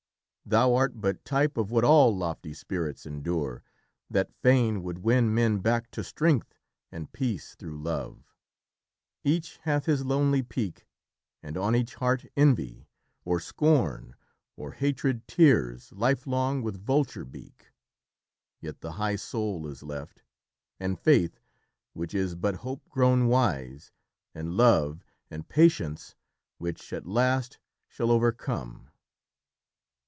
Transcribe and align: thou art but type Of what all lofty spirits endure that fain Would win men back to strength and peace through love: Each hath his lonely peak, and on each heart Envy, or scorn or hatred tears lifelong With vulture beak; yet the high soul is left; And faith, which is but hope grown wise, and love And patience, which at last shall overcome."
thou 0.43 0.73
art 0.75 0.99
but 0.99 1.23
type 1.23 1.55
Of 1.55 1.71
what 1.71 1.85
all 1.85 2.13
lofty 2.13 2.53
spirits 2.53 3.05
endure 3.05 3.63
that 4.09 4.33
fain 4.41 4.83
Would 4.83 4.97
win 4.97 5.33
men 5.33 5.59
back 5.59 5.89
to 5.91 6.03
strength 6.03 6.53
and 6.91 7.09
peace 7.13 7.55
through 7.55 7.77
love: 7.81 8.35
Each 9.23 9.59
hath 9.59 9.85
his 9.85 10.03
lonely 10.03 10.43
peak, 10.43 10.85
and 11.41 11.55
on 11.55 11.73
each 11.73 11.95
heart 11.95 12.25
Envy, 12.35 12.89
or 13.23 13.39
scorn 13.39 14.13
or 14.57 14.73
hatred 14.73 15.25
tears 15.25 15.93
lifelong 15.93 16.61
With 16.61 16.83
vulture 16.83 17.23
beak; 17.23 17.71
yet 18.59 18.81
the 18.81 18.93
high 18.93 19.15
soul 19.15 19.65
is 19.67 19.81
left; 19.83 20.21
And 20.81 20.99
faith, 20.99 21.39
which 21.93 22.13
is 22.13 22.35
but 22.35 22.55
hope 22.57 22.89
grown 22.89 23.27
wise, 23.27 23.93
and 24.35 24.57
love 24.57 25.05
And 25.29 25.47
patience, 25.47 26.13
which 26.57 26.91
at 26.91 27.05
last 27.07 27.57
shall 27.87 28.11
overcome." 28.11 28.89